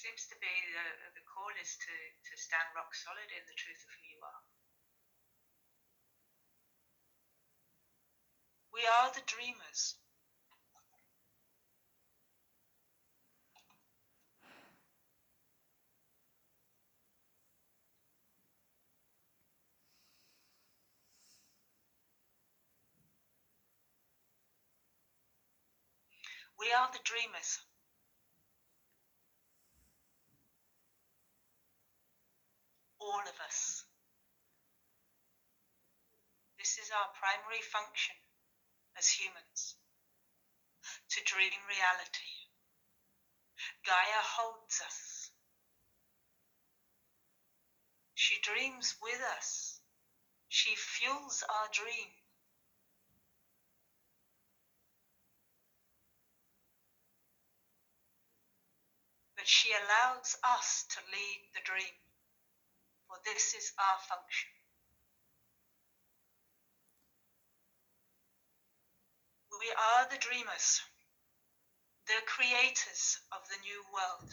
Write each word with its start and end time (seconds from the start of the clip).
seems 0.00 0.24
to 0.32 0.36
be 0.40 0.48
the, 0.72 1.12
the 1.12 1.24
call 1.28 1.52
is 1.60 1.76
to, 1.76 1.92
to 1.92 2.32
stand 2.40 2.72
rock 2.72 2.88
solid 2.96 3.28
in 3.28 3.44
the 3.44 3.52
truth 3.60 3.84
of 3.84 3.92
who 4.00 4.04
you 4.08 4.20
are. 4.24 4.42
We 8.72 8.88
are 8.88 9.12
the 9.12 9.20
dreamers. 9.28 9.94
We 26.58 26.72
are 26.72 26.88
the 26.92 27.00
dreamers. 27.04 27.60
All 33.00 33.24
of 33.24 33.39
us. 33.50 33.82
This 36.56 36.78
is 36.78 36.90
our 36.94 37.10
primary 37.18 37.62
function 37.62 38.14
as 38.96 39.08
humans 39.08 39.74
to 41.10 41.20
dream 41.24 41.58
reality. 41.66 42.46
Gaia 43.84 44.22
holds 44.22 44.80
us. 44.86 45.30
She 48.14 48.38
dreams 48.38 48.94
with 49.02 49.20
us. 49.36 49.80
She 50.48 50.76
fuels 50.76 51.42
our 51.50 51.66
dream. 51.72 52.14
But 59.36 59.48
she 59.48 59.72
allows 59.72 60.36
us 60.44 60.84
to 60.90 61.00
lead 61.10 61.40
the 61.54 61.60
dream, 61.64 61.96
for 63.10 63.18
this 63.26 63.54
is 63.58 63.72
our 63.74 63.98
function. 64.06 64.50
We 69.58 69.66
are 69.74 70.06
the 70.06 70.22
dreamers, 70.22 70.80
the 72.06 72.22
creators 72.24 73.18
of 73.34 73.42
the 73.50 73.58
new 73.66 73.82
world. 73.90 74.30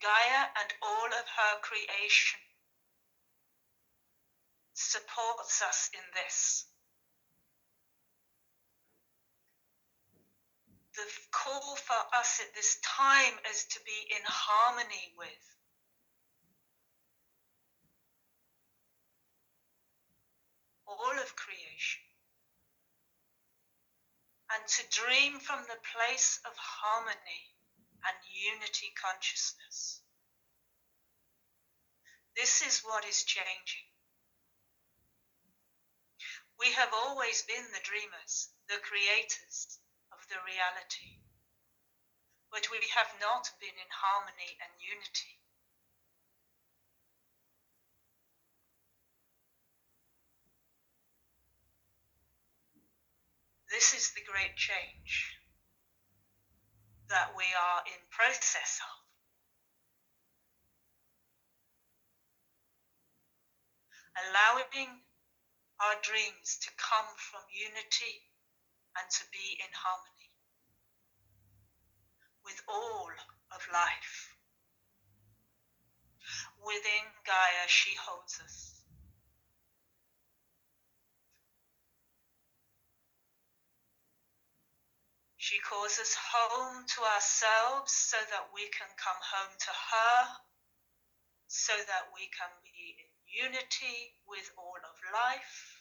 Gaia 0.00 0.48
and 0.56 0.72
all 0.80 1.06
of 1.06 1.28
her 1.28 1.60
creation 1.60 2.40
supports 4.72 5.62
us 5.62 5.90
in 5.92 6.04
this. 6.14 6.64
Call 11.60 11.76
for 11.76 12.02
us 12.18 12.40
at 12.40 12.54
this 12.54 12.78
time 12.82 13.38
is 13.50 13.64
to 13.70 13.78
be 13.86 14.10
in 14.10 14.22
harmony 14.24 15.14
with. 15.18 15.44
All 20.86 21.14
of 21.14 21.36
creation. 21.36 22.02
And 24.50 24.62
to 24.66 24.82
dream 24.90 25.38
from 25.40 25.62
the 25.66 25.78
place 25.94 26.40
of 26.44 26.52
harmony 26.56 27.42
and 28.04 28.16
unity 28.30 28.92
consciousness. 28.98 30.02
This 32.36 32.66
is 32.66 32.82
what 32.84 33.06
is 33.06 33.22
changing. 33.24 33.88
We 36.58 36.72
have 36.72 36.90
always 36.92 37.42
been 37.42 37.64
the 37.72 37.82
dreamers, 37.82 38.50
the 38.68 38.78
creators, 38.82 39.78
of 40.12 40.18
the 40.28 40.38
reality. 40.46 41.23
But 42.54 42.70
we 42.70 42.78
have 42.94 43.10
not 43.20 43.50
been 43.58 43.74
in 43.74 43.90
harmony 43.90 44.54
and 44.62 44.70
unity. 44.78 45.42
This 53.68 53.92
is 53.92 54.14
the 54.14 54.22
great 54.22 54.54
change 54.54 55.34
that 57.08 57.34
we 57.36 57.42
are 57.42 57.82
in 57.90 57.98
process 58.14 58.78
of. 58.86 59.02
Allowing 64.30 65.02
our 65.82 65.98
dreams 66.02 66.56
to 66.62 66.70
come 66.78 67.10
from 67.18 67.42
unity 67.50 68.30
and 68.94 69.10
to 69.10 69.24
be 69.32 69.58
in 69.58 69.74
harmony 69.74 70.33
with 72.44 72.60
all 72.68 73.10
of 73.52 73.62
life. 73.72 74.36
Within 76.64 77.06
Gaia, 77.24 77.66
she 77.68 77.96
holds 77.96 78.40
us. 78.40 78.80
She 85.36 85.58
calls 85.60 85.98
us 86.00 86.16
home 86.16 86.86
to 86.88 87.00
ourselves 87.04 87.92
so 87.92 88.16
that 88.30 88.48
we 88.54 88.64
can 88.72 88.88
come 88.96 89.20
home 89.20 89.52
to 89.52 89.72
her, 89.92 90.16
so 91.48 91.74
that 91.76 92.08
we 92.14 92.32
can 92.32 92.48
be 92.64 92.96
in 92.96 93.52
unity 93.52 94.16
with 94.26 94.48
all 94.56 94.80
of 94.80 94.96
life 95.12 95.73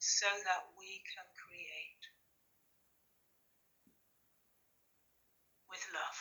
so 0.00 0.26
that 0.44 0.64
we 0.80 1.04
can 1.14 1.28
create 1.36 2.02
with 5.68 5.84
love. 5.92 6.18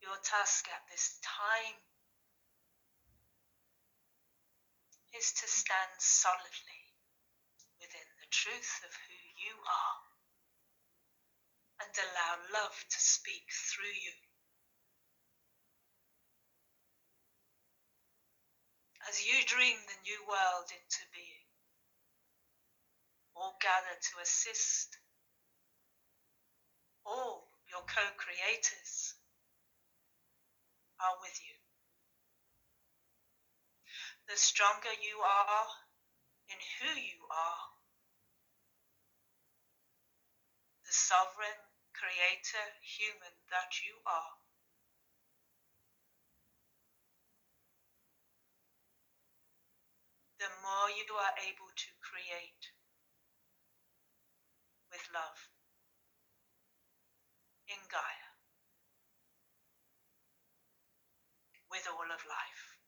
Your 0.00 0.18
task 0.22 0.66
at 0.70 0.82
this 0.90 1.18
time 1.22 1.78
is 5.12 5.32
to 5.32 5.46
stand 5.46 6.00
solidly 6.00 6.88
within 7.80 8.08
the 8.20 8.30
truth 8.30 8.80
of 8.84 8.92
who 9.06 9.20
you 9.36 9.60
are 9.60 10.00
and 11.84 11.92
allow 11.98 12.40
love 12.52 12.72
to 12.88 12.98
speak 13.00 13.44
through 13.68 13.92
you. 13.92 14.16
As 19.08 19.20
you 19.20 19.44
dream 19.44 19.76
the 19.86 20.00
new 20.02 20.22
world 20.24 20.70
into 20.70 21.04
being, 21.12 21.48
all 23.34 23.56
gather 23.60 23.98
to 23.98 24.22
assist, 24.22 24.96
all 27.04 27.44
your 27.68 27.82
co 27.82 28.08
creators 28.16 29.14
are 31.00 31.16
with 31.20 31.36
you 31.42 31.61
the 34.32 34.38
stronger 34.40 34.96
you 35.04 35.20
are 35.20 35.68
in 36.48 36.56
who 36.80 36.88
you 36.96 37.20
are. 37.28 37.64
The 40.88 40.96
sovereign 40.96 41.60
creator 41.92 42.64
human 42.80 43.36
that 43.52 43.76
you 43.84 44.00
are. 44.08 44.32
The 50.40 50.48
more 50.64 50.88
you 50.88 51.12
are 51.12 51.36
able 51.44 51.68
to 51.68 51.90
create 52.00 52.72
with 54.88 55.04
love 55.12 55.52
in 57.68 57.84
Gaia, 57.92 58.32
with 61.68 61.84
all 61.84 62.08
of 62.08 62.24
life. 62.24 62.81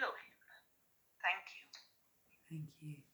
Elohim. 0.00 0.34
Thank 1.22 1.46
you. 1.52 1.64
Thank 2.50 2.70
you. 2.80 3.09